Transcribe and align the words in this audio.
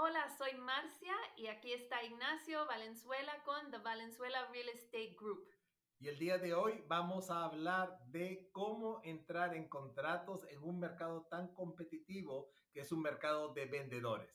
Hola, 0.00 0.28
soy 0.38 0.54
Marcia 0.54 1.12
y 1.34 1.48
aquí 1.48 1.72
está 1.72 2.04
Ignacio 2.04 2.64
Valenzuela 2.66 3.42
con 3.42 3.68
The 3.72 3.78
Valenzuela 3.78 4.46
Real 4.52 4.68
Estate 4.68 5.16
Group. 5.18 5.52
Y 5.98 6.06
el 6.06 6.20
día 6.20 6.38
de 6.38 6.54
hoy 6.54 6.84
vamos 6.86 7.30
a 7.30 7.44
hablar 7.44 7.98
de 8.06 8.48
cómo 8.52 9.00
entrar 9.02 9.56
en 9.56 9.68
contratos 9.68 10.46
en 10.50 10.62
un 10.62 10.78
mercado 10.78 11.26
tan 11.26 11.52
competitivo 11.52 12.52
que 12.72 12.82
es 12.82 12.92
un 12.92 13.02
mercado 13.02 13.52
de 13.54 13.66
vendedores. 13.66 14.32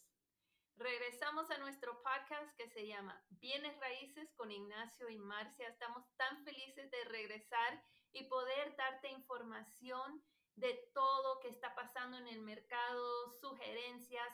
Regresamos 0.76 1.49
a 1.49 1.58
nuestro 1.60 1.94
podcast 2.04 2.54
que 2.58 2.68
se 2.68 2.86
llama 2.86 3.24
Bienes 3.30 3.80
Raíces 3.80 4.34
con 4.36 4.52
Ignacio 4.52 5.08
y 5.08 5.18
Marcia. 5.18 5.70
Estamos 5.70 6.04
tan 6.18 6.44
felices 6.44 6.92
de 6.92 7.06
regresar 7.06 7.82
y 8.12 8.26
poder 8.26 8.76
darte 8.76 9.08
información 9.12 10.22
de 10.56 10.92
todo 10.94 11.40
que 11.40 11.48
está 11.48 11.74
pasando 11.74 12.18
en 12.18 12.28
el 12.28 12.42
mercado, 12.42 13.32
sugerencias. 13.40 14.28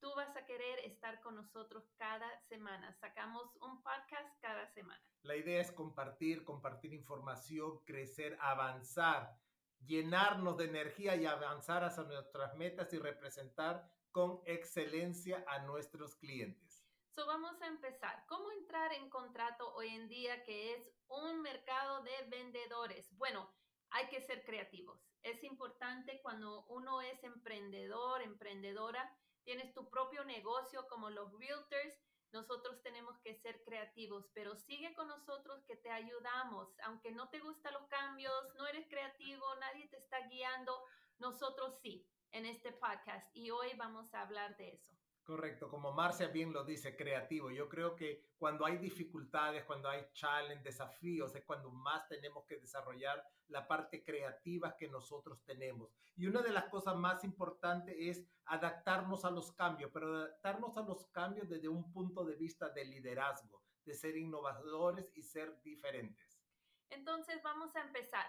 Tú 0.00 0.14
vas 0.14 0.36
a 0.36 0.46
querer 0.46 0.78
estar 0.80 1.20
con 1.20 1.34
nosotros 1.34 1.90
cada 1.96 2.38
semana. 2.48 2.92
Sacamos 3.00 3.56
un 3.60 3.82
podcast 3.82 4.40
cada 4.40 4.66
semana. 4.68 5.02
La 5.22 5.34
idea 5.34 5.60
es 5.60 5.72
compartir, 5.72 6.44
compartir 6.44 6.94
información, 6.94 7.80
crecer, 7.84 8.38
avanzar, 8.40 9.36
llenarnos 9.80 10.56
de 10.56 10.66
energía 10.66 11.16
y 11.16 11.26
avanzar 11.26 11.82
hacia 11.82 12.04
nuestras 12.04 12.54
metas 12.54 12.92
y 12.92 12.98
representar 12.98 13.90
con 14.12 14.40
excelencia 14.46 15.44
a 15.48 15.60
nuestros 15.60 16.14
clientes. 16.14 16.86
So 17.16 17.26
vamos 17.26 17.60
a 17.60 17.66
empezar. 17.66 18.24
¿Cómo 18.28 18.52
entrar 18.52 18.92
en 18.92 19.10
contrato 19.10 19.74
hoy 19.74 19.88
en 19.88 20.08
día 20.08 20.44
que 20.44 20.74
es 20.74 20.88
un 21.08 21.42
mercado 21.42 22.04
de 22.04 22.12
vendedores? 22.28 23.12
Bueno, 23.16 23.52
hay 23.90 24.06
que 24.08 24.20
ser 24.20 24.44
creativos. 24.44 25.00
Es 25.22 25.42
importante 25.42 26.20
cuando 26.22 26.64
uno 26.66 27.00
es 27.00 27.24
emprendedor, 27.24 28.22
emprendedora, 28.22 29.12
tienes 29.48 29.72
tu 29.72 29.88
propio 29.88 30.22
negocio 30.26 30.86
como 30.88 31.08
los 31.08 31.32
realtors, 31.38 31.94
nosotros 32.32 32.82
tenemos 32.82 33.18
que 33.20 33.34
ser 33.34 33.64
creativos, 33.64 34.28
pero 34.34 34.54
sigue 34.54 34.92
con 34.92 35.08
nosotros 35.08 35.64
que 35.64 35.74
te 35.74 35.90
ayudamos. 35.90 36.78
Aunque 36.80 37.12
no 37.12 37.30
te 37.30 37.40
gustan 37.40 37.72
los 37.72 37.86
cambios, 37.86 38.54
no 38.56 38.66
eres 38.66 38.86
creativo, 38.88 39.46
nadie 39.54 39.88
te 39.88 39.96
está 39.96 40.20
guiando, 40.28 40.84
nosotros 41.16 41.78
sí 41.80 42.06
en 42.32 42.44
este 42.44 42.72
podcast 42.72 43.26
y 43.34 43.50
hoy 43.50 43.72
vamos 43.78 44.12
a 44.12 44.20
hablar 44.20 44.54
de 44.58 44.74
eso. 44.74 44.97
Correcto, 45.28 45.68
como 45.68 45.92
Marcia 45.92 46.28
bien 46.28 46.54
lo 46.54 46.64
dice, 46.64 46.96
creativo. 46.96 47.50
Yo 47.50 47.68
creo 47.68 47.94
que 47.94 48.30
cuando 48.38 48.64
hay 48.64 48.78
dificultades, 48.78 49.62
cuando 49.64 49.90
hay 49.90 50.06
challenge, 50.14 50.64
desafíos, 50.64 51.34
es 51.34 51.44
cuando 51.44 51.70
más 51.70 52.08
tenemos 52.08 52.46
que 52.46 52.56
desarrollar 52.56 53.22
la 53.48 53.68
parte 53.68 54.02
creativa 54.02 54.74
que 54.74 54.88
nosotros 54.88 55.44
tenemos. 55.44 55.92
Y 56.16 56.26
una 56.28 56.40
de 56.40 56.50
las 56.50 56.64
cosas 56.70 56.96
más 56.96 57.24
importantes 57.24 57.94
es 57.98 58.24
adaptarnos 58.46 59.26
a 59.26 59.30
los 59.30 59.52
cambios, 59.52 59.90
pero 59.92 60.16
adaptarnos 60.16 60.78
a 60.78 60.82
los 60.82 61.04
cambios 61.08 61.46
desde 61.46 61.68
un 61.68 61.92
punto 61.92 62.24
de 62.24 62.34
vista 62.34 62.70
de 62.70 62.86
liderazgo, 62.86 63.62
de 63.84 63.92
ser 63.92 64.16
innovadores 64.16 65.12
y 65.14 65.22
ser 65.22 65.60
diferentes. 65.60 66.40
Entonces 66.88 67.42
vamos 67.42 67.76
a 67.76 67.82
empezar 67.82 68.24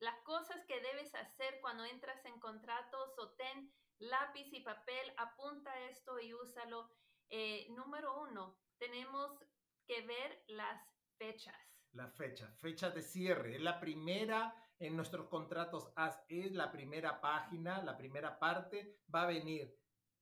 las 0.00 0.18
cosas 0.24 0.64
que 0.66 0.80
debes 0.80 1.14
hacer 1.14 1.60
cuando 1.60 1.84
entras 1.84 2.24
en 2.24 2.38
contratos 2.38 3.18
o 3.18 3.30
ten 3.32 3.72
lápiz 3.98 4.52
y 4.52 4.60
papel, 4.60 5.12
apunta 5.16 5.78
esto 5.90 6.20
y 6.20 6.34
úsalo. 6.34 6.90
Eh, 7.30 7.66
número 7.70 8.20
uno, 8.20 8.58
tenemos 8.78 9.42
que 9.86 10.02
ver 10.02 10.44
las 10.48 10.80
fechas. 11.16 11.56
La 11.92 12.08
fecha, 12.08 12.48
fecha 12.60 12.90
de 12.90 13.02
cierre. 13.02 13.56
Es 13.56 13.62
la 13.62 13.80
primera 13.80 14.54
en 14.78 14.96
nuestros 14.96 15.28
contratos, 15.28 15.90
es 16.28 16.52
la 16.52 16.70
primera 16.70 17.20
página, 17.20 17.82
la 17.82 17.96
primera 17.96 18.38
parte, 18.38 19.00
va 19.12 19.22
a 19.22 19.26
venir. 19.26 19.74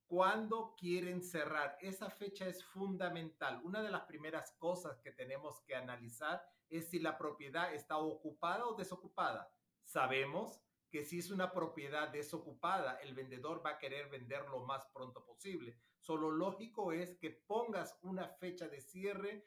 ¿Cuándo 0.06 0.76
quieren 0.76 1.22
cerrar? 1.22 1.76
Esa 1.80 2.10
fecha 2.10 2.46
es 2.46 2.64
fundamental. 2.64 3.60
Una 3.64 3.82
de 3.82 3.90
las 3.90 4.02
primeras 4.02 4.52
cosas 4.52 5.00
que 5.00 5.10
tenemos 5.10 5.60
que 5.62 5.74
analizar 5.74 6.44
es 6.68 6.90
si 6.90 7.00
la 7.00 7.18
propiedad 7.18 7.74
está 7.74 7.96
ocupada 7.96 8.66
o 8.66 8.74
desocupada. 8.74 9.50
Sabemos 9.84 10.64
que 10.90 11.04
si 11.04 11.18
es 11.18 11.30
una 11.30 11.52
propiedad 11.52 12.08
desocupada, 12.08 12.94
el 13.02 13.14
vendedor 13.14 13.64
va 13.64 13.70
a 13.70 13.78
querer 13.78 14.08
vender 14.08 14.48
lo 14.48 14.60
más 14.60 14.86
pronto 14.94 15.24
posible. 15.24 15.76
Solo 15.98 16.30
lógico 16.30 16.92
es 16.92 17.16
que 17.16 17.30
pongas 17.30 17.98
una 18.02 18.28
fecha 18.28 18.68
de 18.68 18.80
cierre 18.80 19.44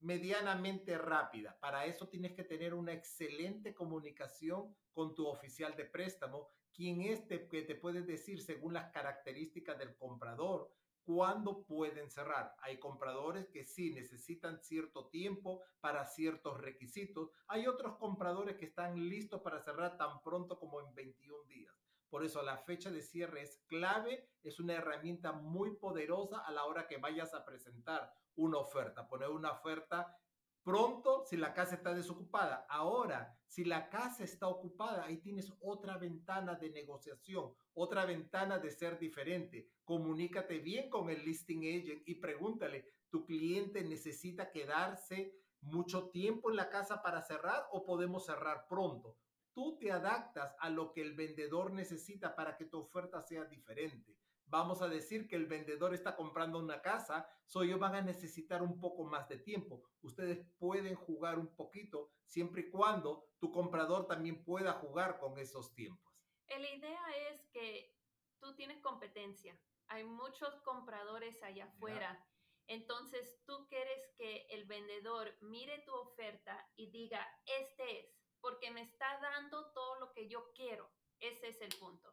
medianamente 0.00 0.96
rápida. 0.96 1.58
Para 1.60 1.84
eso 1.84 2.08
tienes 2.08 2.32
que 2.32 2.44
tener 2.44 2.72
una 2.74 2.92
excelente 2.92 3.74
comunicación 3.74 4.74
con 4.92 5.14
tu 5.14 5.26
oficial 5.26 5.76
de 5.76 5.84
préstamo, 5.84 6.48
quien 6.72 7.02
es 7.02 7.26
que 7.26 7.62
te 7.62 7.74
puede 7.74 8.02
decir 8.02 8.40
según 8.40 8.72
las 8.72 8.90
características 8.90 9.78
del 9.78 9.96
comprador 9.96 10.72
cuándo 11.12 11.64
pueden 11.64 12.08
cerrar. 12.08 12.54
Hay 12.62 12.78
compradores 12.78 13.48
que 13.48 13.64
sí 13.64 13.92
necesitan 13.92 14.60
cierto 14.62 15.08
tiempo 15.08 15.60
para 15.80 16.04
ciertos 16.04 16.60
requisitos. 16.60 17.32
Hay 17.48 17.66
otros 17.66 17.96
compradores 17.96 18.56
que 18.56 18.66
están 18.66 18.94
listos 19.08 19.42
para 19.42 19.60
cerrar 19.60 19.96
tan 19.96 20.22
pronto 20.22 20.56
como 20.56 20.80
en 20.80 20.94
21 20.94 21.42
días. 21.48 21.74
Por 22.08 22.24
eso 22.24 22.42
la 22.42 22.58
fecha 22.58 22.92
de 22.92 23.02
cierre 23.02 23.42
es 23.42 23.58
clave, 23.66 24.30
es 24.44 24.60
una 24.60 24.74
herramienta 24.74 25.32
muy 25.32 25.74
poderosa 25.78 26.38
a 26.46 26.52
la 26.52 26.64
hora 26.64 26.86
que 26.86 26.98
vayas 26.98 27.34
a 27.34 27.44
presentar 27.44 28.12
una 28.36 28.58
oferta. 28.58 29.08
Poner 29.08 29.30
una 29.30 29.50
oferta 29.50 30.16
pronto 30.62 31.24
si 31.24 31.36
la 31.36 31.52
casa 31.54 31.74
está 31.74 31.94
desocupada. 31.94 32.66
Ahora, 32.68 33.36
si 33.46 33.64
la 33.64 33.88
casa 33.88 34.24
está 34.24 34.48
ocupada, 34.48 35.04
ahí 35.04 35.18
tienes 35.18 35.52
otra 35.60 35.98
ventana 35.98 36.54
de 36.54 36.70
negociación, 36.70 37.52
otra 37.74 38.04
ventana 38.04 38.58
de 38.58 38.70
ser 38.70 38.98
diferente. 38.98 39.68
Comunícate 39.84 40.58
bien 40.58 40.88
con 40.88 41.10
el 41.10 41.24
listing 41.24 41.60
agent 41.60 42.02
y 42.06 42.16
pregúntale, 42.16 42.86
¿tu 43.10 43.26
cliente 43.26 43.82
necesita 43.82 44.50
quedarse 44.50 45.34
mucho 45.62 46.10
tiempo 46.10 46.50
en 46.50 46.56
la 46.56 46.70
casa 46.70 47.02
para 47.02 47.22
cerrar 47.22 47.66
o 47.72 47.84
podemos 47.84 48.26
cerrar 48.26 48.66
pronto? 48.68 49.16
Tú 49.52 49.76
te 49.78 49.90
adaptas 49.90 50.54
a 50.60 50.70
lo 50.70 50.92
que 50.92 51.02
el 51.02 51.14
vendedor 51.14 51.72
necesita 51.72 52.36
para 52.36 52.56
que 52.56 52.66
tu 52.66 52.78
oferta 52.78 53.20
sea 53.20 53.44
diferente 53.46 54.19
vamos 54.50 54.82
a 54.82 54.88
decir 54.88 55.28
que 55.28 55.36
el 55.36 55.46
vendedor 55.46 55.94
está 55.94 56.16
comprando 56.16 56.58
una 56.58 56.82
casa, 56.82 57.28
so 57.46 57.62
ellos 57.62 57.78
van 57.78 57.94
a 57.94 58.02
necesitar 58.02 58.62
un 58.62 58.78
poco 58.78 59.04
más 59.04 59.28
de 59.28 59.38
tiempo. 59.38 59.82
Ustedes 60.02 60.44
pueden 60.58 60.96
jugar 60.96 61.38
un 61.38 61.54
poquito 61.54 62.10
siempre 62.24 62.62
y 62.62 62.70
cuando 62.70 63.30
tu 63.38 63.50
comprador 63.52 64.06
también 64.06 64.44
pueda 64.44 64.72
jugar 64.74 65.18
con 65.18 65.38
esos 65.38 65.72
tiempos. 65.74 66.12
La 66.48 66.68
idea 66.68 67.02
es 67.30 67.46
que 67.52 67.96
tú 68.40 68.54
tienes 68.56 68.80
competencia. 68.80 69.58
Hay 69.86 70.04
muchos 70.04 70.54
compradores 70.62 71.40
allá 71.42 71.64
afuera. 71.64 72.26
Entonces 72.66 73.40
tú 73.46 73.66
quieres 73.68 74.00
que 74.16 74.46
el 74.50 74.64
vendedor 74.66 75.36
mire 75.40 75.78
tu 75.86 75.94
oferta 75.94 76.68
y 76.76 76.90
diga, 76.90 77.26
este 77.46 78.00
es, 78.00 78.06
porque 78.40 78.70
me 78.70 78.82
está 78.82 79.18
dando 79.20 79.72
todo 79.72 80.00
lo 80.00 80.12
que 80.12 80.28
yo 80.28 80.52
quiero. 80.54 80.90
Ese 81.20 81.48
es 81.48 81.60
el 81.60 81.76
punto. 81.78 82.09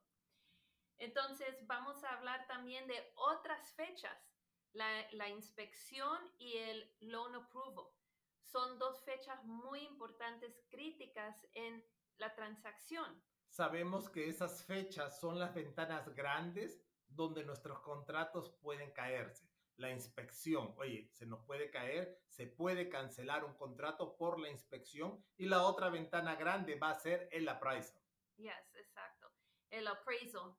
Entonces, 0.99 1.65
vamos 1.67 2.03
a 2.03 2.13
hablar 2.13 2.47
también 2.47 2.87
de 2.87 3.11
otras 3.15 3.73
fechas. 3.73 4.17
La, 4.73 5.29
inspección 5.29 6.19
y 6.37 6.57
el 6.57 6.95
loan 6.99 7.35
approval 7.35 7.85
son 8.43 8.77
dos 8.77 9.03
fechas 9.03 9.43
muy 9.43 9.79
importantes, 9.79 10.63
críticas 10.69 11.47
en 11.53 11.83
la 12.17 12.33
transacción. 12.35 13.21
Sabemos 13.49 14.09
que 14.09 14.29
esas 14.29 14.63
fechas 14.65 15.19
son 15.19 15.39
las 15.39 15.53
ventanas 15.53 16.13
grandes 16.13 16.79
donde 17.07 17.43
nuestros 17.43 17.79
contratos 17.79 18.51
pueden 18.61 18.91
caerse. 18.91 19.49
La 19.77 19.91
inspección, 19.91 20.73
oye, 20.77 21.09
se 21.13 21.25
nos 21.25 21.43
puede 21.45 21.69
caer, 21.69 22.19
se 22.27 22.47
puede 22.47 22.89
cancelar 22.89 23.45
un 23.45 23.55
contrato 23.55 24.15
por 24.17 24.39
la 24.39 24.49
inspección 24.49 25.23
y 25.37 25.45
la 25.45 25.63
otra 25.63 25.89
ventana 25.89 26.35
grande 26.35 26.75
va 26.75 26.91
a 26.91 26.99
ser 26.99 27.29
el 27.31 27.47
appraisal. 27.47 28.01
Yes, 28.37 28.53
el 29.69 29.88
appraisal 29.88 30.55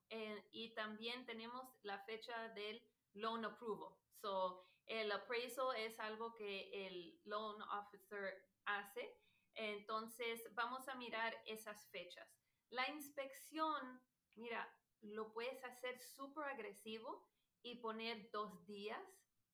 y 0.51 0.75
también 0.75 1.25
tenemos 1.27 1.79
la 1.83 1.99
fecha 2.05 2.49
del 2.51 2.83
loan 3.15 3.45
approval. 3.45 3.95
So, 4.21 4.65
el 4.87 5.11
appraisal 5.13 5.77
es 5.77 5.99
algo 6.01 6.35
que 6.35 6.87
el 6.87 7.21
loan 7.25 7.61
officer 7.63 8.35
hace. 8.65 9.17
Entonces, 9.55 10.43
vamos 10.55 10.89
a 10.89 10.95
mirar 10.95 11.35
esas 11.47 11.89
fechas. 11.91 12.29
La 12.71 12.89
inspección, 12.91 14.03
mira, 14.35 14.69
lo 15.01 15.33
puedes 15.33 15.63
hacer 15.65 16.01
súper 16.01 16.45
agresivo 16.45 17.29
y 17.63 17.77
poner 17.77 18.31
dos 18.31 18.67
días, 18.67 19.03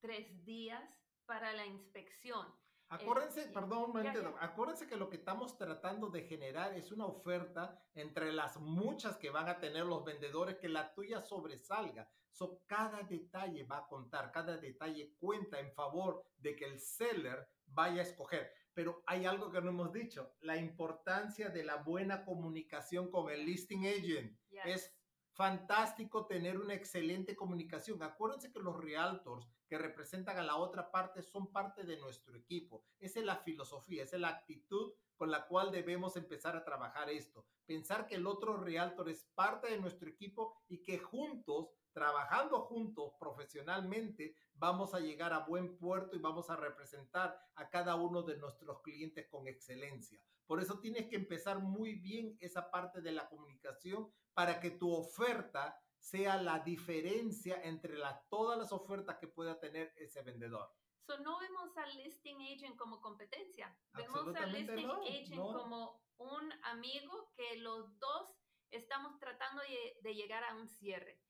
tres 0.00 0.44
días 0.44 0.82
para 1.26 1.52
la 1.52 1.66
inspección. 1.66 2.46
Acuérdense, 2.94 3.48
perdón, 3.48 3.92
acuérdense 4.40 4.86
que 4.86 4.96
lo 4.96 5.08
que 5.08 5.16
estamos 5.16 5.56
tratando 5.58 6.10
de 6.10 6.22
generar 6.22 6.74
es 6.74 6.92
una 6.92 7.06
oferta 7.06 7.82
entre 7.94 8.32
las 8.32 8.56
muchas 8.60 9.16
que 9.16 9.30
van 9.30 9.48
a 9.48 9.58
tener 9.58 9.84
los 9.84 10.04
vendedores, 10.04 10.58
que 10.58 10.68
la 10.68 10.94
tuya 10.94 11.20
sobresalga. 11.20 12.08
So, 12.30 12.62
cada 12.66 13.02
detalle 13.02 13.64
va 13.64 13.78
a 13.78 13.86
contar, 13.86 14.30
cada 14.32 14.58
detalle 14.58 15.14
cuenta 15.18 15.58
en 15.60 15.72
favor 15.72 16.24
de 16.36 16.56
que 16.56 16.64
el 16.64 16.80
seller 16.80 17.48
vaya 17.66 18.00
a 18.00 18.04
escoger. 18.04 18.52
Pero 18.72 19.02
hay 19.06 19.24
algo 19.24 19.50
que 19.50 19.60
no 19.60 19.70
hemos 19.70 19.92
dicho, 19.92 20.34
la 20.40 20.56
importancia 20.56 21.48
de 21.48 21.64
la 21.64 21.76
buena 21.76 22.24
comunicación 22.24 23.10
con 23.10 23.30
el 23.30 23.44
listing 23.44 23.86
agent. 23.86 24.36
Es 24.64 24.92
fantástico 25.34 26.26
tener 26.26 26.58
una 26.58 26.74
excelente 26.74 27.34
comunicación. 27.34 28.02
Acuérdense 28.02 28.52
que 28.52 28.60
los 28.60 28.76
realtors 28.76 29.48
que 29.68 29.78
representan 29.78 30.38
a 30.38 30.42
la 30.42 30.56
otra 30.56 30.90
parte 30.90 31.22
son 31.22 31.52
parte 31.52 31.84
de 31.84 31.98
nuestro 31.98 32.36
equipo. 32.36 32.84
Esa 33.00 33.18
es 33.18 33.26
la 33.26 33.36
filosofía, 33.36 34.04
esa 34.04 34.16
es 34.16 34.22
la 34.22 34.28
actitud 34.28 34.92
con 35.16 35.30
la 35.30 35.46
cual 35.46 35.70
debemos 35.70 36.16
empezar 36.16 36.56
a 36.56 36.64
trabajar 36.64 37.10
esto. 37.10 37.46
Pensar 37.66 38.06
que 38.06 38.14
el 38.14 38.26
otro 38.26 38.56
realtor 38.56 39.08
es 39.08 39.24
parte 39.34 39.70
de 39.70 39.78
nuestro 39.78 40.08
equipo 40.08 40.62
y 40.68 40.82
que 40.82 40.98
juntos, 40.98 41.70
trabajando 41.92 42.60
juntos 42.62 43.12
profesionalmente, 43.18 44.36
vamos 44.54 44.94
a 44.94 45.00
llegar 45.00 45.32
a 45.32 45.46
buen 45.46 45.76
puerto 45.78 46.16
y 46.16 46.20
vamos 46.20 46.50
a 46.50 46.56
representar 46.56 47.38
a 47.56 47.68
cada 47.70 47.96
uno 47.96 48.22
de 48.22 48.36
nuestros 48.36 48.82
clientes 48.82 49.26
con 49.28 49.48
excelencia. 49.48 50.20
Por 50.46 50.60
eso 50.60 50.78
tienes 50.78 51.06
que 51.06 51.16
empezar 51.16 51.58
muy 51.60 51.94
bien 51.94 52.36
esa 52.40 52.70
parte 52.70 53.00
de 53.00 53.12
la 53.12 53.28
comunicación 53.28 54.12
para 54.34 54.60
que 54.60 54.72
tu 54.72 54.92
oferta 54.92 55.80
sea 55.98 56.36
la 56.36 56.58
diferencia 56.58 57.62
entre 57.62 57.96
todas 58.28 58.58
las 58.58 58.72
ofertas 58.72 59.16
que 59.18 59.28
pueda 59.28 59.58
tener 59.58 59.92
ese 59.96 60.22
vendedor. 60.22 60.70
So, 61.06 61.18
no 61.18 61.38
vemos 61.38 61.76
al 61.76 61.96
listing 61.96 62.40
agent 62.40 62.76
como 62.76 63.00
competencia, 63.00 63.76
vemos 63.94 64.34
al 64.36 64.52
listing 64.52 64.90
agent 64.90 65.36
como 65.36 66.02
un 66.18 66.52
amigo 66.64 67.32
que 67.36 67.56
los 67.56 67.98
dos 67.98 68.36
estamos 68.70 69.18
tratando 69.18 69.62
de, 70.02 70.14
llegar 70.14 70.44
a 70.44 70.54
un 70.54 70.68
cierre. 70.68 71.20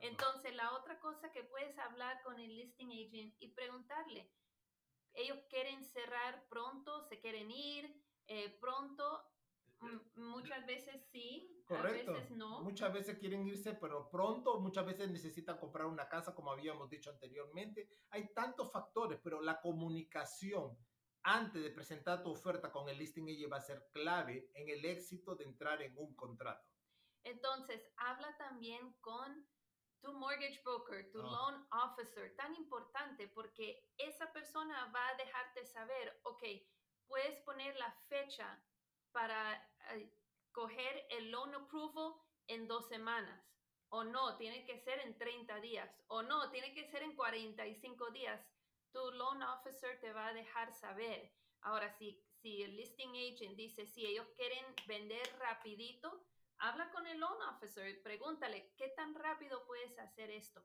Entonces, 0.00 0.54
la 0.54 0.72
otra 0.72 0.98
cosa 1.00 1.30
que 1.32 1.44
puedes 1.44 1.78
hablar 1.78 2.22
con 2.22 2.38
el 2.38 2.54
listing 2.54 2.90
agent 2.90 3.34
y 3.40 3.48
preguntarle, 3.48 4.32
ellos 5.14 5.38
quieren 5.48 5.84
cerrar 5.84 6.46
pronto, 6.48 7.02
se 7.08 7.20
quieren 7.20 7.50
ir 7.50 8.02
eh, 8.26 8.56
pronto, 8.60 9.24
muchas 10.16 10.66
veces 10.66 11.02
sí, 11.10 11.62
Correcto. 11.66 12.10
a 12.10 12.14
veces 12.14 12.30
no. 12.32 12.60
Muchas 12.62 12.92
veces 12.92 13.18
quieren 13.18 13.46
irse, 13.46 13.74
pero 13.74 14.10
pronto, 14.10 14.60
muchas 14.60 14.86
veces 14.86 15.10
necesitan 15.10 15.58
comprar 15.58 15.86
una 15.86 16.08
casa, 16.08 16.34
como 16.34 16.50
habíamos 16.50 16.90
dicho 16.90 17.10
anteriormente. 17.10 17.88
Hay 18.10 18.32
tantos 18.34 18.70
factores, 18.72 19.18
pero 19.22 19.40
la 19.40 19.60
comunicación 19.60 20.76
antes 21.22 21.62
de 21.62 21.70
presentar 21.70 22.22
tu 22.22 22.30
oferta 22.30 22.72
con 22.72 22.88
el 22.88 22.98
listing 22.98 23.28
agent 23.28 23.52
va 23.52 23.58
a 23.58 23.62
ser 23.62 23.88
clave 23.92 24.50
en 24.54 24.68
el 24.68 24.84
éxito 24.84 25.34
de 25.34 25.44
entrar 25.44 25.82
en 25.82 25.96
un 25.98 26.14
contrato. 26.14 26.66
Entonces, 27.24 27.86
habla 27.96 28.34
también 28.38 28.94
con 29.00 29.46
tu 30.00 30.12
mortgage 30.14 30.60
broker, 30.64 31.10
tu 31.10 31.20
ah. 31.20 31.30
loan 31.30 31.68
officer, 31.84 32.34
tan 32.36 32.54
importante 32.56 33.28
porque 33.28 33.86
esa 33.98 34.32
persona 34.32 34.90
va 34.94 35.08
a 35.08 35.16
dejarte 35.16 35.66
saber, 35.66 36.18
ok, 36.22 36.42
puedes 37.06 37.38
poner 37.42 37.76
la 37.76 37.92
fecha 38.08 38.62
para 39.12 39.54
eh, 39.92 40.10
coger 40.52 41.06
el 41.10 41.30
loan 41.30 41.54
approval 41.54 42.14
en 42.46 42.66
dos 42.66 42.88
semanas. 42.88 43.46
O 43.88 44.04
no, 44.04 44.36
tiene 44.36 44.64
que 44.64 44.78
ser 44.78 45.00
en 45.00 45.18
30 45.18 45.60
días. 45.60 45.90
O 46.08 46.22
no, 46.22 46.50
tiene 46.50 46.72
que 46.74 46.84
ser 46.90 47.02
en 47.02 47.16
45 47.16 48.10
días. 48.10 48.40
Tu 48.92 49.10
loan 49.12 49.42
officer 49.42 49.98
te 50.00 50.12
va 50.12 50.28
a 50.28 50.34
dejar 50.34 50.72
saber. 50.72 51.32
Ahora, 51.62 51.90
si, 51.90 52.22
si 52.40 52.62
el 52.62 52.76
listing 52.76 53.10
agent 53.10 53.56
dice, 53.56 53.86
si 53.86 54.06
ellos 54.06 54.26
quieren 54.36 54.64
vender 54.86 55.28
rapidito, 55.38 56.24
habla 56.58 56.90
con 56.90 57.06
el 57.06 57.18
loan 57.18 57.42
officer, 57.54 58.00
pregúntale, 58.02 58.72
¿qué 58.76 58.88
tan 58.90 59.14
rápido 59.14 59.66
puedes 59.66 59.98
hacer 59.98 60.30
esto? 60.30 60.64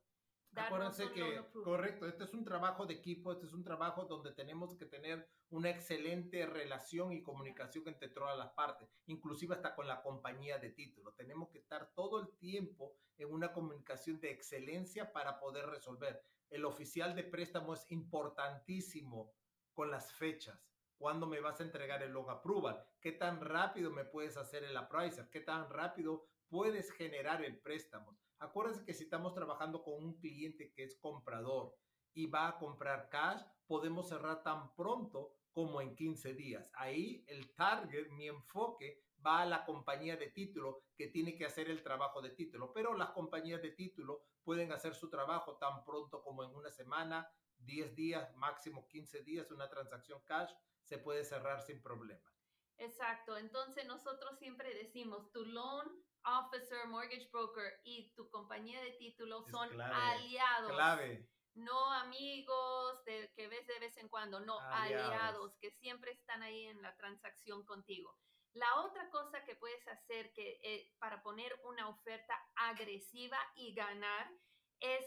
Acuérdense 0.56 1.12
que, 1.12 1.44
correcto, 1.64 2.08
este 2.08 2.24
es 2.24 2.34
un 2.34 2.46
trabajo 2.46 2.86
de 2.86 2.94
equipo, 2.94 3.32
este 3.32 3.46
es 3.46 3.54
un 3.54 3.64
trabajo 3.64 4.06
donde 4.06 4.32
tenemos 4.32 4.76
que 4.76 4.86
tener 4.86 5.28
una 5.50 5.70
excelente 5.70 6.46
relación 6.46 7.12
y 7.12 7.22
comunicación 7.22 7.88
entre 7.88 8.10
todas 8.10 8.38
las 8.38 8.52
partes, 8.52 8.90
inclusive 9.08 9.56
hasta 9.56 9.76
con 9.76 9.88
la 9.88 10.02
compañía 10.02 10.58
de 10.58 10.70
título. 10.70 11.14
Tenemos 11.14 11.50
que 11.50 11.60
estar 11.60 11.92
todo 11.94 12.20
el 12.20 12.38
tiempo 12.38 12.96
en 13.18 13.32
una 13.32 13.52
comunicación 13.52 14.20
de 14.20 14.32
excelencia 14.32 15.12
para 15.12 15.40
poder 15.40 15.66
resolver. 15.68 16.24
El 16.50 16.66
oficial 16.66 17.16
de 17.16 17.24
préstamo 17.24 17.74
es 17.74 17.86
importantísimo 17.92 19.34
con 19.74 19.92
las 19.92 20.14
fechas. 20.14 20.72
¿Cuándo 20.98 21.28
me 21.28 21.42
vas 21.42 21.60
a 21.60 21.64
entregar 21.64 22.02
el 22.02 22.14
log 22.14 22.30
approval? 22.30 22.82
¿Qué 23.02 23.12
tan 23.12 23.42
rápido 23.42 23.92
me 23.92 24.06
puedes 24.06 24.38
hacer 24.38 24.64
el 24.64 24.78
appraiser? 24.78 25.30
¿Qué 25.30 25.42
tan 25.42 25.70
rápido 25.70 26.26
puedes 26.48 26.92
generar 26.92 27.44
el 27.44 27.60
préstamo? 27.60 28.18
Acuérdense 28.40 28.84
que 28.84 28.94
si 28.94 29.04
estamos 29.04 29.34
trabajando 29.34 29.84
con 29.84 29.94
un 30.04 30.20
cliente 30.20 30.72
que 30.74 30.84
es 30.84 30.98
comprador 30.98 31.76
y 32.14 32.28
va 32.28 32.48
a 32.48 32.58
comprar 32.58 33.10
cash, 33.10 33.42
podemos 33.68 34.10
cerrar 34.10 34.44
tan 34.44 34.74
pronto 34.76 35.36
como 35.52 35.82
en 35.82 35.96
15 35.96 36.34
días. 36.34 36.72
Ahí 36.76 37.24
el 37.28 37.54
target, 37.56 38.10
mi 38.10 38.28
enfoque 38.28 39.06
va 39.26 39.42
a 39.42 39.46
la 39.46 39.66
compañía 39.66 40.18
de 40.18 40.28
título 40.28 40.84
que 40.96 41.08
tiene 41.08 41.36
que 41.36 41.46
hacer 41.46 41.70
el 41.70 41.82
trabajo 41.82 42.22
de 42.22 42.32
título, 42.32 42.74
pero 42.74 42.94
las 42.94 43.12
compañías 43.12 43.62
de 43.62 43.72
título 43.72 44.22
pueden 44.44 44.72
hacer 44.72 44.94
su 44.94 45.10
trabajo 45.10 45.58
tan 45.58 45.84
pronto 45.84 46.22
como 46.22 46.44
en 46.44 46.54
una 46.54 46.72
semana, 46.72 47.28
10 47.60 47.96
días, 47.96 48.36
máximo 48.36 48.88
15 48.88 49.24
días, 49.24 49.50
una 49.50 49.70
transacción 49.70 50.22
cash 50.26 50.52
se 50.84 51.00
puede 51.00 51.24
cerrar 51.24 51.62
sin 51.62 51.82
problema. 51.82 52.32
Exacto, 52.78 53.38
entonces 53.38 53.88
nosotros 53.88 54.38
siempre 54.38 54.74
decimos, 54.76 55.32
tu 55.32 55.46
loan 55.46 55.88
officer, 56.26 56.88
mortgage 56.88 57.30
broker 57.32 57.80
y 57.84 58.12
tu 58.16 58.30
compañía 58.30 58.82
de 58.82 58.92
títulos 58.94 59.46
son 59.50 59.70
aliados. 59.80 60.72
Clave. 60.72 61.30
No 61.54 61.94
amigos 61.94 63.04
de, 63.06 63.32
que 63.36 63.48
ves 63.48 63.66
de 63.68 63.80
vez 63.80 63.96
en 63.98 64.10
cuando, 64.10 64.40
no, 64.42 64.60
aliados. 64.60 65.56
que 65.62 65.72
siempre 65.72 66.12
están 66.12 66.44
ahí 66.44 66.66
en 66.66 66.82
la 66.82 66.96
transacción 66.98 67.66
contigo. 67.66 68.18
La 68.54 68.82
otra 68.82 69.10
cosa 69.10 69.44
que 69.44 69.56
puedes 69.56 69.86
hacer 69.88 70.32
que, 70.34 70.60
eh, 70.64 70.94
para 70.98 71.22
poner 71.22 71.54
una 71.64 71.90
oferta 71.90 72.34
agresiva 72.56 73.38
y 73.56 73.74
ganar 73.74 74.32
es 74.80 75.06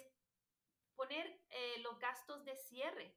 poner 0.97 1.27
eh, 1.49 1.79
los 1.81 1.99
gastos 1.99 2.45
de 2.45 2.57
cierre. 2.57 3.17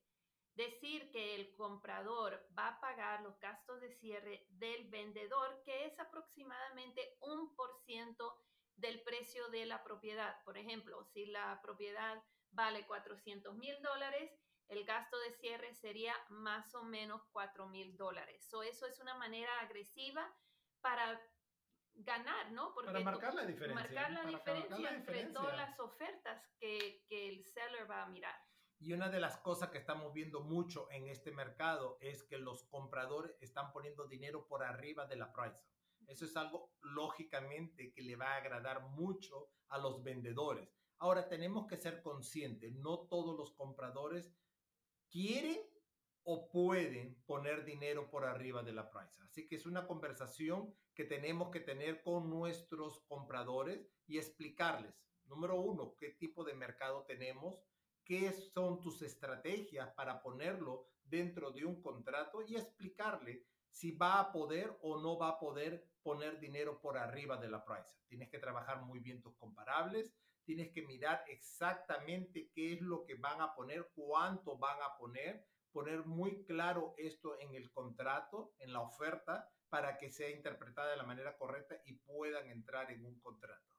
Decir 0.53 1.11
que 1.11 1.35
el 1.35 1.53
comprador 1.55 2.47
va 2.57 2.69
a 2.69 2.79
pagar 2.79 3.10
de 3.91 3.97
cierre 3.97 4.45
del 4.49 4.87
vendedor, 4.89 5.61
que 5.63 5.85
es 5.85 5.99
aproximadamente 5.99 7.17
un 7.21 7.53
por 7.55 7.75
ciento 7.85 8.37
del 8.75 9.01
precio 9.01 9.49
de 9.49 9.65
la 9.65 9.83
propiedad. 9.83 10.41
Por 10.43 10.57
ejemplo, 10.57 11.03
si 11.03 11.25
la 11.25 11.59
propiedad 11.61 12.23
vale 12.51 12.85
400 12.87 13.55
mil 13.55 13.81
dólares, 13.81 14.31
el 14.69 14.85
gasto 14.85 15.19
de 15.19 15.33
cierre 15.33 15.73
sería 15.73 16.15
más 16.29 16.73
o 16.75 16.83
menos 16.83 17.21
4 17.33 17.67
mil 17.67 17.97
dólares. 17.97 18.47
eso 18.63 18.85
es 18.85 18.99
una 18.99 19.15
manera 19.15 19.59
agresiva 19.59 20.25
para 20.79 21.21
ganar, 21.93 22.51
¿no? 22.53 22.73
para 22.73 22.99
marcar 23.01 23.33
la 23.33 23.45
diferencia. 23.45 23.83
Marcar 23.83 24.11
la, 24.11 24.23
diferencia, 24.23 24.89
entre 24.89 25.25
todas 25.25 25.57
las 25.57 25.77
ofertas 25.79 26.41
que, 26.57 27.03
que 27.09 27.27
el 27.27 27.43
seller 27.43 27.89
va 27.89 28.03
a 28.03 28.07
mirar. 28.07 28.39
Y 28.83 28.93
una 28.93 29.09
de 29.09 29.19
las 29.19 29.37
cosas 29.37 29.69
que 29.69 29.77
estamos 29.77 30.11
viendo 30.11 30.41
mucho 30.41 30.89
en 30.89 31.07
este 31.07 31.31
mercado 31.31 31.99
es 32.01 32.23
que 32.23 32.39
los 32.39 32.63
compradores 32.63 33.37
están 33.39 33.71
poniendo 33.71 34.07
dinero 34.07 34.47
por 34.47 34.63
arriba 34.63 35.05
de 35.05 35.17
la 35.17 35.31
price. 35.31 35.61
Eso 36.07 36.25
es 36.25 36.35
algo 36.35 36.73
lógicamente 36.81 37.93
que 37.93 38.01
le 38.01 38.15
va 38.15 38.33
a 38.33 38.37
agradar 38.37 38.81
mucho 38.89 39.51
a 39.67 39.77
los 39.77 40.01
vendedores. 40.01 40.67
Ahora 40.97 41.29
tenemos 41.29 41.67
que 41.67 41.77
ser 41.77 42.01
conscientes, 42.01 42.73
no 42.73 43.01
todos 43.01 43.37
los 43.37 43.53
compradores 43.53 44.33
quieren 45.11 45.59
o 46.23 46.49
pueden 46.49 47.21
poner 47.27 47.63
dinero 47.63 48.09
por 48.09 48.25
arriba 48.25 48.63
de 48.63 48.73
la 48.73 48.89
price. 48.89 49.21
Así 49.21 49.47
que 49.47 49.57
es 49.57 49.67
una 49.67 49.85
conversación 49.85 50.73
que 50.95 51.05
tenemos 51.05 51.51
que 51.51 51.59
tener 51.59 52.01
con 52.01 52.31
nuestros 52.31 53.01
compradores 53.01 53.87
y 54.07 54.17
explicarles, 54.17 54.95
número 55.25 55.61
uno, 55.61 55.95
qué 55.99 56.09
tipo 56.09 56.43
de 56.43 56.55
mercado 56.55 57.05
tenemos, 57.05 57.61
qué 58.03 58.31
son 58.53 58.79
tus 58.79 59.01
estrategias 59.01 59.91
para 59.93 60.21
ponerlo 60.21 60.87
dentro 61.03 61.51
de 61.51 61.65
un 61.65 61.81
contrato 61.81 62.41
y 62.41 62.55
explicarle 62.55 63.45
si 63.69 63.91
va 63.91 64.19
a 64.19 64.31
poder 64.31 64.77
o 64.81 64.99
no 64.99 65.17
va 65.17 65.29
a 65.29 65.39
poder 65.39 65.87
poner 66.03 66.39
dinero 66.39 66.79
por 66.81 66.97
arriba 66.97 67.37
de 67.37 67.49
la 67.49 67.63
price. 67.63 67.95
Tienes 68.07 68.29
que 68.29 68.39
trabajar 68.39 68.81
muy 68.81 68.99
bien 68.99 69.21
tus 69.21 69.35
comparables, 69.37 70.13
tienes 70.43 70.71
que 70.73 70.81
mirar 70.81 71.23
exactamente 71.27 72.49
qué 72.53 72.73
es 72.73 72.81
lo 72.81 73.05
que 73.05 73.15
van 73.15 73.41
a 73.41 73.53
poner, 73.53 73.89
cuánto 73.93 74.57
van 74.57 74.81
a 74.81 74.97
poner, 74.97 75.45
poner 75.71 76.05
muy 76.05 76.43
claro 76.45 76.93
esto 76.97 77.39
en 77.39 77.55
el 77.55 77.71
contrato, 77.71 78.53
en 78.59 78.73
la 78.73 78.81
oferta, 78.81 79.49
para 79.69 79.97
que 79.97 80.09
sea 80.09 80.29
interpretada 80.29 80.91
de 80.91 80.97
la 80.97 81.03
manera 81.03 81.37
correcta 81.37 81.75
y 81.85 81.93
puedan 81.93 82.49
entrar 82.49 82.91
en 82.91 83.05
un 83.05 83.17
contrato. 83.21 83.73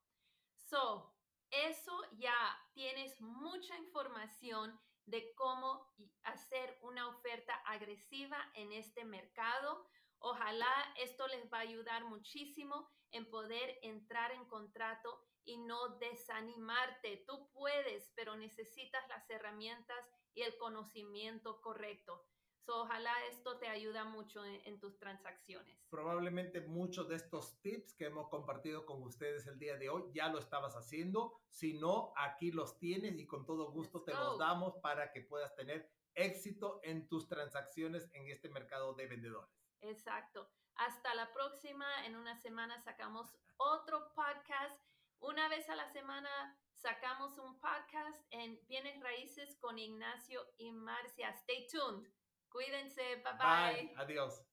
So, 0.56 1.14
eso 1.52 1.92
ya 2.18 2.34
tienes 2.72 3.20
mucha 3.20 3.76
información 3.76 4.80
de 5.04 5.34
cómo 5.34 5.92
hacer 6.24 6.78
una 6.82 7.08
oferta 7.08 7.54
agresiva 7.66 8.38
en 8.54 8.72
este 8.72 9.04
mercado. 9.04 9.86
Ojalá 10.18 10.72
esto 10.96 11.26
les 11.28 11.52
va 11.52 11.58
a 11.58 11.62
ayudar 11.62 12.04
muchísimo 12.04 12.88
en 13.10 13.28
poder 13.28 13.78
entrar 13.82 14.32
en 14.32 14.46
contrato 14.46 15.26
y 15.44 15.58
no 15.58 15.98
desanimarte. 15.98 17.24
Tú 17.26 17.50
puedes, 17.52 18.10
pero 18.14 18.36
necesitas 18.36 19.06
las 19.08 19.28
herramientas 19.28 20.08
y 20.34 20.42
el 20.42 20.56
conocimiento 20.56 21.60
correcto. 21.60 22.24
So, 22.64 22.82
ojalá 22.82 23.12
esto 23.26 23.58
te 23.58 23.66
ayuda 23.66 24.04
mucho 24.04 24.44
en, 24.44 24.60
en 24.64 24.78
tus 24.78 24.96
transacciones. 24.98 25.76
Probablemente 25.90 26.60
muchos 26.60 27.08
de 27.08 27.16
estos 27.16 27.60
tips 27.60 27.94
que 27.94 28.06
hemos 28.06 28.28
compartido 28.28 28.86
con 28.86 29.02
ustedes 29.02 29.46
el 29.48 29.58
día 29.58 29.76
de 29.76 29.88
hoy 29.88 30.04
ya 30.14 30.28
lo 30.28 30.38
estabas 30.38 30.76
haciendo. 30.76 31.40
Si 31.50 31.74
no, 31.74 32.12
aquí 32.16 32.52
los 32.52 32.78
tienes 32.78 33.18
y 33.18 33.26
con 33.26 33.44
todo 33.44 33.72
gusto 33.72 33.98
Let's 33.98 34.06
te 34.06 34.12
go. 34.12 34.18
los 34.24 34.38
damos 34.38 34.76
para 34.76 35.10
que 35.12 35.22
puedas 35.22 35.54
tener 35.56 35.90
éxito 36.14 36.80
en 36.84 37.08
tus 37.08 37.26
transacciones 37.28 38.08
en 38.12 38.28
este 38.28 38.48
mercado 38.48 38.94
de 38.94 39.06
vendedores. 39.06 39.50
Exacto. 39.80 40.48
Hasta 40.76 41.14
la 41.14 41.32
próxima. 41.32 42.06
En 42.06 42.16
una 42.16 42.36
semana 42.36 42.80
sacamos 42.80 43.34
otro 43.56 44.12
podcast. 44.14 44.80
Una 45.18 45.48
vez 45.48 45.68
a 45.68 45.74
la 45.76 45.88
semana 45.92 46.56
sacamos 46.74 47.38
un 47.38 47.58
podcast 47.58 48.24
en 48.30 48.58
Bienes 48.68 49.00
Raíces 49.00 49.56
con 49.60 49.78
Ignacio 49.78 50.40
y 50.58 50.72
Marcia. 50.72 51.30
Stay 51.30 51.66
tuned. 51.68 52.08
Cuídense. 52.52 53.16
bye. 53.24 53.38
bye. 53.38 53.92
Adiós. 53.96 54.51